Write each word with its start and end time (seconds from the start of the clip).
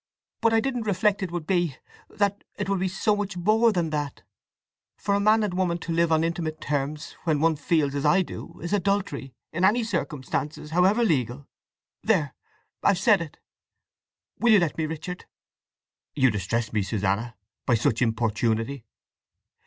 But 0.41 0.51
I 0.51 0.61
didn't 0.61 0.87
reflect 0.87 1.21
it 1.21 1.29
would 1.29 1.45
be—that 1.45 2.43
it 2.57 2.67
would 2.67 2.79
be 2.79 2.87
so 2.87 3.15
much 3.15 3.37
more 3.37 3.71
than 3.71 3.91
that… 3.91 4.23
For 4.97 5.13
a 5.13 5.19
man 5.19 5.43
and 5.43 5.53
woman 5.53 5.77
to 5.77 5.91
live 5.91 6.11
on 6.11 6.23
intimate 6.23 6.59
terms 6.59 7.11
when 7.25 7.39
one 7.39 7.55
feels 7.55 7.93
as 7.93 8.03
I 8.03 8.23
do 8.23 8.59
is 8.63 8.73
adultery, 8.73 9.35
in 9.53 9.63
any 9.63 9.83
circumstances, 9.83 10.71
however 10.71 11.03
legal. 11.03 11.45
There—I've 12.01 12.97
said 12.97 13.21
it!… 13.21 13.37
Will 14.39 14.53
you 14.53 14.59
let 14.59 14.75
me, 14.75 14.87
Richard?" 14.87 15.25
"You 16.15 16.31
distress 16.31 16.73
me, 16.73 16.81
Susanna, 16.81 17.35
by 17.67 17.75
such 17.75 18.01
importunity!" 18.01 18.83